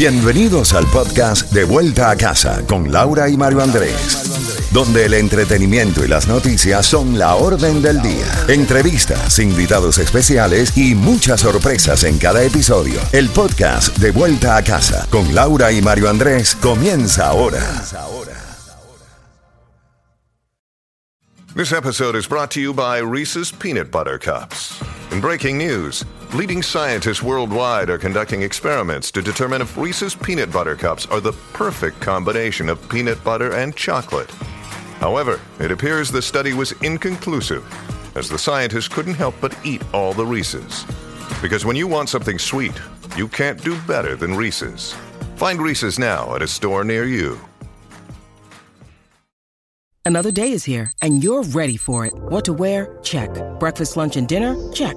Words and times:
Bienvenidos 0.00 0.72
al 0.72 0.86
podcast 0.86 1.52
De 1.52 1.64
Vuelta 1.64 2.08
a 2.08 2.16
Casa 2.16 2.66
con 2.66 2.90
Laura 2.90 3.28
y 3.28 3.36
Mario 3.36 3.60
Andrés, 3.62 4.70
donde 4.72 5.04
el 5.04 5.12
entretenimiento 5.12 6.02
y 6.02 6.08
las 6.08 6.26
noticias 6.26 6.86
son 6.86 7.18
la 7.18 7.34
orden 7.34 7.82
del 7.82 8.00
día. 8.00 8.24
Entrevistas, 8.48 9.38
invitados 9.38 9.98
especiales 9.98 10.74
y 10.74 10.94
muchas 10.94 11.42
sorpresas 11.42 12.04
en 12.04 12.16
cada 12.16 12.42
episodio. 12.42 12.98
El 13.12 13.28
podcast 13.28 13.94
De 13.98 14.10
Vuelta 14.10 14.56
a 14.56 14.64
Casa 14.64 15.06
con 15.10 15.34
Laura 15.34 15.70
y 15.70 15.82
Mario 15.82 16.08
Andrés 16.08 16.54
comienza 16.54 17.26
ahora. 17.26 17.60
This 21.54 21.72
episode 21.72 22.16
is 22.16 22.26
brought 22.26 22.50
to 22.52 22.60
you 22.60 22.72
by 22.72 23.02
Reese's 23.02 23.52
Peanut 23.52 23.90
Butter 23.90 24.18
Cups. 24.18 24.80
In 25.12 25.20
breaking 25.20 25.58
news, 25.58 26.06
leading 26.34 26.62
scientists 26.62 27.22
worldwide 27.22 27.90
are 27.90 27.98
conducting 27.98 28.42
experiments 28.42 29.10
to 29.10 29.22
determine 29.22 29.62
if 29.62 29.76
Reese's 29.76 30.14
Peanut 30.14 30.52
Butter 30.52 30.76
Cups 30.76 31.06
are 31.06 31.20
the 31.20 31.32
perfect 31.52 32.00
combination 32.00 32.68
of 32.68 32.88
peanut 32.88 33.22
butter 33.24 33.54
and 33.54 33.74
chocolate. 33.74 34.30
However, 35.00 35.40
it 35.58 35.72
appears 35.72 36.10
the 36.10 36.22
study 36.22 36.52
was 36.52 36.72
inconclusive, 36.82 37.64
as 38.16 38.28
the 38.28 38.38
scientists 38.38 38.88
couldn't 38.88 39.14
help 39.14 39.34
but 39.40 39.56
eat 39.64 39.82
all 39.92 40.12
the 40.12 40.24
Reese's. 40.24 40.84
Because 41.42 41.64
when 41.64 41.76
you 41.76 41.88
want 41.88 42.08
something 42.08 42.38
sweet, 42.38 42.80
you 43.16 43.26
can't 43.26 43.62
do 43.64 43.80
better 43.82 44.14
than 44.14 44.34
Reese's. 44.36 44.94
Find 45.36 45.60
Reese's 45.60 45.98
now 45.98 46.34
at 46.36 46.42
a 46.42 46.48
store 46.48 46.84
near 46.84 47.04
you. 47.04 47.40
Another 50.04 50.30
day 50.30 50.52
is 50.52 50.64
here, 50.64 50.92
and 51.02 51.22
you're 51.22 51.42
ready 51.42 51.76
for 51.76 52.06
it. 52.06 52.12
What 52.14 52.44
to 52.44 52.52
wear? 52.52 52.98
Check. 53.02 53.30
Breakfast, 53.58 53.96
lunch, 53.96 54.16
and 54.16 54.28
dinner? 54.28 54.56
Check. 54.72 54.96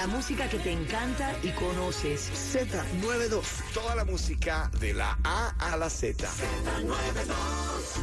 La 0.00 0.06
música 0.06 0.48
que 0.48 0.58
te 0.58 0.72
encanta 0.72 1.36
y 1.42 1.50
conoces. 1.50 2.30
Z92. 2.54 3.42
Toda 3.74 3.94
la 3.94 4.06
música 4.06 4.70
de 4.80 4.94
la 4.94 5.18
A 5.24 5.54
a 5.58 5.76
la 5.76 5.90
Z. 5.90 6.26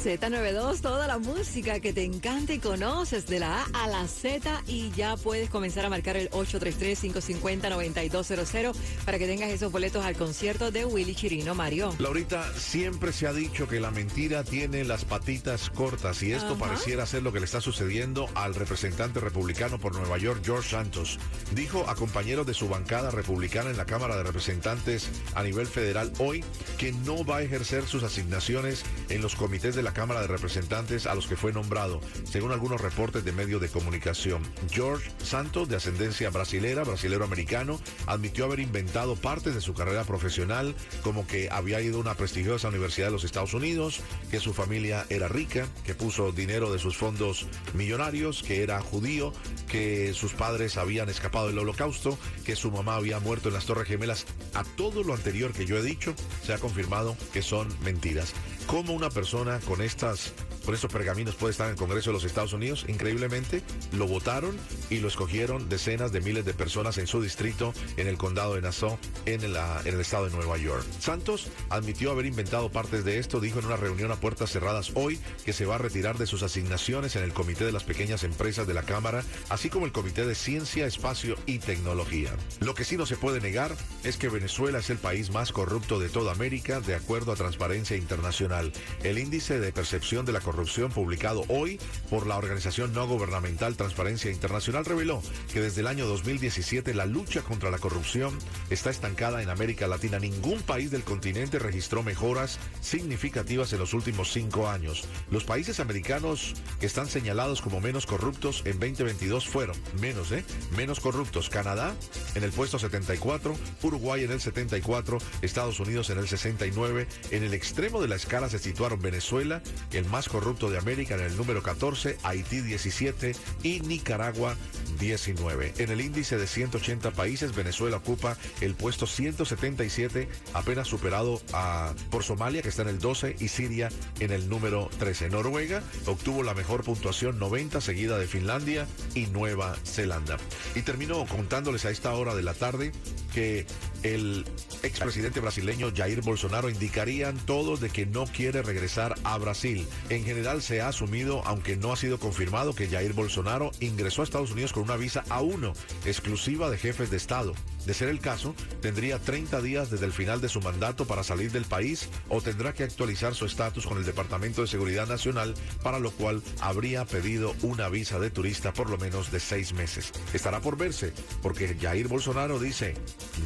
Z92, 0.00 0.82
toda 0.82 1.08
la 1.08 1.18
música 1.18 1.80
que 1.80 1.92
te 1.92 2.04
encanta 2.04 2.52
y 2.52 2.60
conoces 2.60 3.26
de 3.26 3.40
la 3.40 3.62
A 3.62 3.66
a 3.82 3.88
la 3.88 4.06
Z 4.06 4.62
y 4.68 4.92
ya 4.92 5.16
puedes 5.16 5.50
comenzar 5.50 5.84
a 5.84 5.88
marcar 5.88 6.16
el 6.16 6.30
833-550-9200 6.30 8.76
para 9.04 9.18
que 9.18 9.26
tengas 9.26 9.50
esos 9.50 9.72
boletos 9.72 10.04
al 10.04 10.14
concierto 10.14 10.70
de 10.70 10.84
Willy 10.84 11.16
Chirino 11.16 11.56
Mario. 11.56 11.92
Laurita, 11.98 12.54
siempre 12.54 13.12
se 13.12 13.26
ha 13.26 13.32
dicho 13.32 13.66
que 13.66 13.80
la 13.80 13.90
mentira 13.90 14.44
tiene 14.44 14.84
las 14.84 15.04
patitas 15.04 15.70
cortas 15.70 16.22
y 16.22 16.34
esto 16.34 16.56
pareciera 16.56 17.04
ser 17.04 17.24
lo 17.24 17.32
que 17.32 17.40
le 17.40 17.46
está 17.46 17.60
sucediendo 17.60 18.28
al 18.36 18.54
representante 18.54 19.18
republicano 19.18 19.80
por 19.80 19.96
Nueva 19.96 20.18
York, 20.18 20.42
George 20.44 20.70
Santos. 20.70 21.18
Dijo 21.52 21.79
a 21.88 21.94
compañeros 21.94 22.46
de 22.46 22.54
su 22.54 22.68
bancada 22.68 23.10
republicana 23.10 23.70
en 23.70 23.76
la 23.76 23.86
Cámara 23.86 24.16
de 24.16 24.22
Representantes 24.22 25.08
a 25.34 25.42
nivel 25.42 25.66
federal 25.66 26.12
hoy 26.18 26.44
que 26.78 26.92
no 26.92 27.24
va 27.24 27.38
a 27.38 27.42
ejercer 27.42 27.86
sus 27.86 28.02
asignaciones 28.02 28.84
en 29.08 29.22
los 29.22 29.36
comités 29.36 29.74
de 29.74 29.82
la 29.82 29.92
Cámara 29.92 30.20
de 30.20 30.26
Representantes 30.26 31.06
a 31.06 31.14
los 31.14 31.26
que 31.26 31.36
fue 31.36 31.52
nombrado, 31.52 32.00
según 32.24 32.52
algunos 32.52 32.80
reportes 32.80 33.24
de 33.24 33.32
medios 33.32 33.60
de 33.60 33.68
comunicación. 33.68 34.42
George 34.70 35.10
Santos, 35.22 35.68
de 35.68 35.76
ascendencia 35.76 36.30
brasilera, 36.30 36.84
brasilero-americano, 36.84 37.80
admitió 38.06 38.44
haber 38.44 38.60
inventado 38.60 39.16
partes 39.16 39.54
de 39.54 39.60
su 39.60 39.74
carrera 39.74 40.04
profesional, 40.04 40.74
como 41.02 41.26
que 41.26 41.48
había 41.50 41.80
ido 41.80 41.98
a 41.98 42.00
una 42.00 42.14
prestigiosa 42.14 42.68
universidad 42.68 43.08
de 43.08 43.12
los 43.12 43.24
Estados 43.24 43.54
Unidos, 43.54 44.00
que 44.30 44.40
su 44.40 44.52
familia 44.52 45.06
era 45.08 45.28
rica, 45.28 45.66
que 45.84 45.94
puso 45.94 46.32
dinero 46.32 46.72
de 46.72 46.78
sus 46.78 46.96
fondos 46.96 47.46
millonarios, 47.74 48.42
que 48.42 48.62
era 48.62 48.80
judío, 48.80 49.32
que 49.68 50.12
sus 50.14 50.32
padres 50.32 50.76
habían 50.76 51.08
escapado 51.08 51.46
del 51.46 51.58
holocausto, 51.70 52.18
que 52.44 52.56
su 52.56 52.70
mamá 52.70 52.96
había 52.96 53.20
muerto 53.20 53.48
en 53.48 53.54
las 53.54 53.66
Torres 53.66 53.86
Gemelas. 53.86 54.26
A 54.54 54.64
todo 54.64 55.02
lo 55.02 55.14
anterior 55.14 55.52
que 55.52 55.66
yo 55.66 55.78
he 55.78 55.82
dicho, 55.82 56.14
se 56.44 56.52
ha 56.52 56.58
confirmado 56.58 57.16
que 57.32 57.42
son 57.42 57.68
mentiras. 57.82 58.32
¿Cómo 58.66 58.92
una 58.92 59.10
persona 59.10 59.60
con 59.60 59.80
estas 59.80 60.32
con 60.64 60.74
estos 60.74 60.92
pergaminos 60.92 61.34
puede 61.34 61.52
estar 61.52 61.66
en 61.66 61.72
el 61.72 61.78
Congreso 61.78 62.10
de 62.10 62.14
los 62.14 62.24
Estados 62.24 62.52
Unidos. 62.52 62.84
Increíblemente, 62.88 63.62
lo 63.92 64.06
votaron 64.06 64.56
y 64.88 64.98
lo 64.98 65.08
escogieron 65.08 65.68
decenas 65.68 66.12
de 66.12 66.20
miles 66.20 66.44
de 66.44 66.54
personas 66.54 66.98
en 66.98 67.06
su 67.06 67.22
distrito, 67.22 67.72
en 67.96 68.06
el 68.06 68.18
condado 68.18 68.54
de 68.54 68.62
Nassau, 68.62 68.98
en 69.26 69.42
el 69.42 70.00
estado 70.00 70.28
de 70.28 70.36
Nueva 70.36 70.58
York. 70.58 70.84
Santos 70.98 71.48
admitió 71.68 72.10
haber 72.10 72.26
inventado 72.26 72.70
partes 72.70 73.04
de 73.04 73.18
esto, 73.18 73.40
dijo 73.40 73.58
en 73.58 73.66
una 73.66 73.76
reunión 73.76 74.10
a 74.10 74.16
puertas 74.16 74.50
cerradas 74.50 74.92
hoy 74.94 75.18
que 75.44 75.52
se 75.52 75.66
va 75.66 75.76
a 75.76 75.78
retirar 75.78 76.18
de 76.18 76.26
sus 76.26 76.42
asignaciones 76.42 77.16
en 77.16 77.22
el 77.22 77.32
Comité 77.32 77.64
de 77.64 77.72
las 77.72 77.84
Pequeñas 77.84 78.24
Empresas 78.24 78.66
de 78.66 78.74
la 78.74 78.82
Cámara, 78.82 79.24
así 79.48 79.70
como 79.70 79.86
el 79.86 79.92
Comité 79.92 80.26
de 80.26 80.34
Ciencia, 80.34 80.86
Espacio 80.86 81.36
y 81.46 81.58
Tecnología. 81.58 82.30
Lo 82.60 82.74
que 82.74 82.84
sí 82.84 82.96
no 82.96 83.06
se 83.06 83.16
puede 83.16 83.40
negar 83.40 83.76
es 84.04 84.16
que 84.16 84.28
Venezuela 84.28 84.78
es 84.78 84.90
el 84.90 84.98
país 84.98 85.30
más 85.30 85.52
corrupto 85.52 85.98
de 85.98 86.08
toda 86.08 86.32
América, 86.32 86.80
de 86.80 86.94
acuerdo 86.94 87.32
a 87.32 87.36
Transparencia 87.36 87.96
Internacional. 87.96 88.72
El 89.02 89.18
índice 89.18 89.60
de 89.60 89.72
percepción 89.72 90.24
de 90.24 90.32
la 90.32 90.40
corrupción 90.50 90.90
publicado 90.90 91.44
hoy 91.46 91.78
por 92.10 92.26
la 92.26 92.36
organización 92.36 92.92
no 92.92 93.06
gubernamental 93.06 93.76
Transparencia 93.76 94.32
Internacional 94.32 94.84
reveló 94.84 95.22
que 95.52 95.60
desde 95.60 95.80
el 95.80 95.86
año 95.86 96.06
2017 96.06 96.92
la 96.92 97.06
lucha 97.06 97.42
contra 97.42 97.70
la 97.70 97.78
corrupción 97.78 98.36
está 98.68 98.90
estancada 98.90 99.44
en 99.44 99.48
América 99.48 99.86
Latina. 99.86 100.18
Ningún 100.18 100.60
país 100.62 100.90
del 100.90 101.04
continente 101.04 101.60
registró 101.60 102.02
mejoras 102.02 102.58
significativas 102.80 103.72
en 103.72 103.78
los 103.78 103.94
últimos 103.94 104.32
cinco 104.32 104.68
años. 104.68 105.04
Los 105.30 105.44
países 105.44 105.78
americanos 105.78 106.54
que 106.80 106.86
están 106.86 107.06
señalados 107.06 107.62
como 107.62 107.80
menos 107.80 108.04
corruptos 108.04 108.62
en 108.64 108.80
2022 108.80 109.46
fueron 109.46 109.76
menos, 110.00 110.32
¿eh? 110.32 110.44
Menos 110.76 110.98
corruptos. 110.98 111.48
Canadá 111.48 111.94
en 112.34 112.42
el 112.42 112.50
puesto 112.50 112.76
74, 112.80 113.54
Uruguay 113.84 114.24
en 114.24 114.32
el 114.32 114.40
74, 114.40 115.18
Estados 115.42 115.78
Unidos 115.78 116.10
en 116.10 116.18
el 116.18 116.26
69. 116.26 117.06
En 117.30 117.44
el 117.44 117.54
extremo 117.54 118.02
de 118.02 118.08
la 118.08 118.16
escala 118.16 118.48
se 118.48 118.58
situaron 118.58 119.00
Venezuela, 119.00 119.62
el 119.92 120.06
más 120.06 120.28
corrupto 120.28 120.39
de 120.40 120.78
América 120.78 121.14
en 121.16 121.20
el 121.20 121.36
número 121.36 121.62
14, 121.62 122.16
Haití 122.22 122.62
17 122.62 123.36
y 123.62 123.80
Nicaragua 123.80 124.56
19. 124.98 125.74
En 125.76 125.90
el 125.90 126.00
índice 126.00 126.38
de 126.38 126.46
180 126.46 127.10
países, 127.10 127.54
Venezuela 127.54 127.98
ocupa 127.98 128.38
el 128.62 128.74
puesto 128.74 129.06
177, 129.06 130.28
apenas 130.54 130.88
superado 130.88 131.42
a, 131.52 131.92
por 132.10 132.24
Somalia, 132.24 132.62
que 132.62 132.70
está 132.70 132.82
en 132.82 132.88
el 132.88 132.98
12, 132.98 133.36
y 133.38 133.48
Siria 133.48 133.90
en 134.18 134.32
el 134.32 134.48
número 134.48 134.88
13. 134.98 135.28
Noruega 135.28 135.82
obtuvo 136.06 136.42
la 136.42 136.54
mejor 136.54 136.84
puntuación 136.84 137.38
90, 137.38 137.80
seguida 137.82 138.18
de 138.18 138.26
Finlandia 138.26 138.86
y 139.14 139.26
Nueva 139.26 139.76
Zelanda. 139.84 140.38
Y 140.74 140.82
termino 140.82 141.26
contándoles 141.26 141.84
a 141.84 141.90
esta 141.90 142.14
hora 142.14 142.34
de 142.34 142.42
la 142.42 142.54
tarde 142.54 142.92
que 143.34 143.66
el 144.02 144.44
expresidente 144.82 145.40
brasileño 145.40 145.92
Jair 145.94 146.22
Bolsonaro 146.22 146.70
indicarían 146.70 147.36
todos 147.46 147.80
de 147.80 147.90
que 147.90 148.06
no 148.06 148.24
quiere 148.26 148.62
regresar 148.62 149.14
a 149.24 149.36
Brasil. 149.38 149.86
En 150.08 150.24
general 150.24 150.62
se 150.62 150.80
ha 150.80 150.88
asumido, 150.88 151.42
aunque 151.44 151.76
no 151.76 151.92
ha 151.92 151.96
sido 151.96 152.18
confirmado, 152.18 152.74
que 152.74 152.88
Jair 152.88 153.12
Bolsonaro 153.12 153.70
ingresó 153.80 154.22
a 154.22 154.24
Estados 154.24 154.52
Unidos 154.52 154.72
con 154.72 154.84
una 154.84 154.96
visa 154.96 155.24
A1 155.28 155.74
exclusiva 156.06 156.70
de 156.70 156.78
jefes 156.78 157.10
de 157.10 157.16
Estado. 157.16 157.54
De 157.86 157.94
ser 157.94 158.08
el 158.08 158.20
caso, 158.20 158.54
tendría 158.82 159.18
30 159.18 159.62
días 159.62 159.90
desde 159.90 160.06
el 160.06 160.12
final 160.12 160.40
de 160.40 160.48
su 160.48 160.60
mandato 160.60 161.06
para 161.06 161.22
salir 161.22 161.50
del 161.50 161.64
país 161.64 162.08
o 162.28 162.40
tendrá 162.42 162.74
que 162.74 162.84
actualizar 162.84 163.34
su 163.34 163.46
estatus 163.46 163.86
con 163.86 163.98
el 163.98 164.04
Departamento 164.04 164.60
de 164.60 164.68
Seguridad 164.68 165.08
Nacional, 165.08 165.54
para 165.82 165.98
lo 165.98 166.10
cual 166.10 166.42
habría 166.60 167.04
pedido 167.06 167.54
una 167.62 167.88
visa 167.88 168.18
de 168.18 168.30
turista 168.30 168.72
por 168.72 168.90
lo 168.90 168.98
menos 168.98 169.32
de 169.32 169.40
seis 169.40 169.72
meses. 169.72 170.12
Estará 170.34 170.60
por 170.60 170.76
verse, 170.76 171.12
porque 171.42 171.74
Jair 171.80 172.08
Bolsonaro 172.08 172.58
dice, 172.58 172.94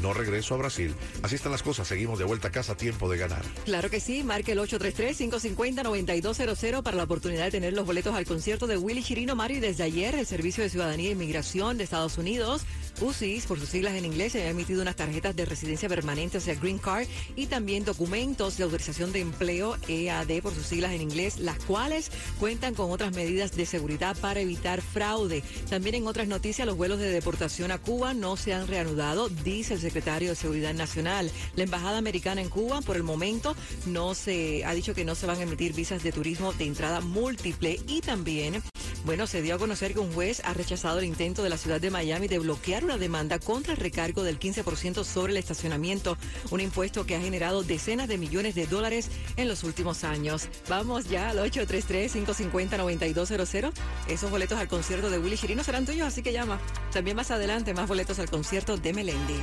no 0.02 0.12
regreso 0.12 0.43
a 0.52 0.56
Brasil. 0.56 0.94
Así 1.22 1.36
están 1.36 1.52
las 1.52 1.62
cosas, 1.62 1.88
seguimos 1.88 2.18
de 2.18 2.26
vuelta 2.26 2.48
a 2.48 2.50
casa, 2.50 2.76
tiempo 2.76 3.08
de 3.08 3.16
ganar. 3.16 3.42
Claro 3.64 3.88
que 3.88 4.00
sí, 4.00 4.22
marque 4.22 4.52
el 4.52 4.58
833-550-9200 4.58 6.82
para 6.82 6.96
la 6.96 7.04
oportunidad 7.04 7.44
de 7.44 7.52
tener 7.52 7.72
los 7.72 7.86
boletos 7.86 8.14
al 8.14 8.26
concierto 8.26 8.66
de 8.66 8.76
Willy 8.76 9.02
Chirino 9.02 9.34
Mario 9.34 9.56
y 9.58 9.60
desde 9.60 9.84
ayer 9.84 10.14
el 10.14 10.26
Servicio 10.26 10.62
de 10.62 10.68
Ciudadanía 10.68 11.08
e 11.08 11.12
Inmigración 11.12 11.78
de 11.78 11.84
Estados 11.84 12.18
Unidos 12.18 12.66
UCIS, 13.00 13.46
por 13.46 13.58
sus 13.58 13.68
siglas 13.68 13.94
en 13.94 14.04
inglés, 14.04 14.32
se 14.32 14.42
ha 14.42 14.50
emitido 14.50 14.82
unas 14.82 14.96
tarjetas 14.96 15.34
de 15.36 15.44
residencia 15.44 15.88
permanente, 15.88 16.38
o 16.38 16.40
sea, 16.40 16.54
Green 16.54 16.78
Card, 16.78 17.06
y 17.36 17.46
también 17.46 17.84
documentos 17.84 18.56
de 18.56 18.64
autorización 18.64 19.12
de 19.12 19.20
empleo, 19.20 19.76
EAD, 19.88 20.42
por 20.42 20.54
sus 20.54 20.66
siglas 20.66 20.92
en 20.92 21.02
inglés, 21.02 21.38
las 21.38 21.58
cuales 21.64 22.10
cuentan 22.38 22.74
con 22.74 22.90
otras 22.90 23.14
medidas 23.14 23.52
de 23.52 23.66
seguridad 23.66 24.16
para 24.18 24.40
evitar 24.40 24.82
fraude. 24.82 25.42
También 25.68 25.96
en 25.96 26.06
otras 26.06 26.28
noticias, 26.28 26.66
los 26.66 26.76
vuelos 26.76 26.98
de 26.98 27.10
deportación 27.10 27.70
a 27.70 27.78
Cuba 27.78 28.14
no 28.14 28.36
se 28.36 28.54
han 28.54 28.68
reanudado, 28.68 29.28
dice 29.28 29.74
el 29.74 29.80
secretario 29.80 30.30
de 30.30 30.36
Seguridad 30.36 30.74
Nacional. 30.74 31.30
La 31.56 31.64
embajada 31.64 31.98
americana 31.98 32.40
en 32.40 32.48
Cuba, 32.48 32.80
por 32.80 32.96
el 32.96 33.02
momento, 33.02 33.56
no 33.86 34.14
se 34.14 34.64
ha 34.64 34.74
dicho 34.74 34.94
que 34.94 35.04
no 35.04 35.14
se 35.14 35.26
van 35.26 35.38
a 35.38 35.42
emitir 35.42 35.72
visas 35.72 36.02
de 36.02 36.12
turismo 36.12 36.52
de 36.52 36.64
entrada 36.64 37.00
múltiple 37.00 37.80
y 37.86 38.00
también 38.00 38.62
bueno, 39.04 39.26
se 39.26 39.42
dio 39.42 39.54
a 39.54 39.58
conocer 39.58 39.92
que 39.92 40.00
un 40.00 40.10
juez 40.12 40.40
ha 40.44 40.54
rechazado 40.54 40.98
el 40.98 41.04
intento 41.04 41.42
de 41.42 41.50
la 41.50 41.58
ciudad 41.58 41.78
de 41.80 41.90
Miami 41.90 42.26
de 42.26 42.38
bloquear 42.38 42.84
una 42.84 42.96
demanda 42.96 43.38
contra 43.38 43.74
el 43.74 43.78
recargo 43.78 44.22
del 44.22 44.40
15% 44.40 45.04
sobre 45.04 45.32
el 45.32 45.36
estacionamiento, 45.36 46.16
un 46.50 46.60
impuesto 46.60 47.04
que 47.04 47.14
ha 47.14 47.20
generado 47.20 47.62
decenas 47.62 48.08
de 48.08 48.16
millones 48.18 48.54
de 48.54 48.66
dólares 48.66 49.10
en 49.36 49.48
los 49.48 49.62
últimos 49.62 50.04
años. 50.04 50.48
Vamos 50.68 51.06
ya 51.08 51.30
al 51.30 51.38
833-550-9200. 51.38 53.72
Esos 54.08 54.30
boletos 54.30 54.58
al 54.58 54.68
concierto 54.68 55.10
de 55.10 55.18
Willy 55.18 55.36
Chirino 55.36 55.62
serán 55.64 55.84
tuyos, 55.84 56.06
así 56.06 56.22
que 56.22 56.32
llama. 56.32 56.58
También 56.92 57.16
más 57.16 57.30
adelante, 57.30 57.74
más 57.74 57.88
boletos 57.88 58.18
al 58.18 58.30
concierto 58.30 58.78
de 58.78 58.94
Melendi. 58.94 59.36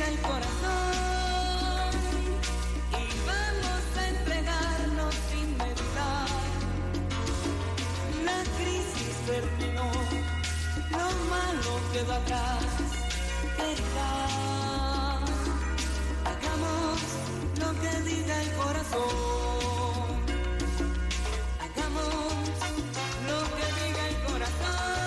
el 0.00 0.18
corazón 0.20 1.90
y 2.92 3.04
vamos 3.26 3.82
a 3.98 4.08
entregarnos 4.08 5.14
sin 5.30 5.56
meditar. 5.58 6.28
La 8.24 8.42
crisis 8.56 9.16
terminó, 9.26 9.90
lo 10.90 11.06
malo 11.30 11.72
quedó 11.92 12.12
atrás. 12.14 12.64
Hagamos 16.24 17.00
lo 17.60 17.68
que 17.80 17.92
diga 18.08 18.34
el 18.42 18.50
corazón. 18.54 20.22
Hagamos 21.60 22.32
lo 23.28 23.38
que 23.56 23.66
diga 23.80 24.02
el 24.08 24.16
corazón. 24.24 25.02